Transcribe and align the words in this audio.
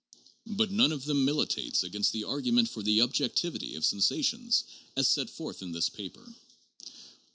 But 0.47 0.71
none 0.71 0.91
of 0.91 1.05
them 1.05 1.25
militates 1.25 1.83
against 1.83 2.11
the 2.11 2.23
argu 2.23 2.51
ment 2.51 2.69
for 2.69 2.81
the 2.81 3.01
objectivity 3.01 3.75
of 3.75 3.85
sensations 3.85 4.63
as 4.97 5.07
set 5.07 5.29
forth 5.29 5.61
in 5.61 5.73
this 5.73 5.89
paper. 5.89 6.33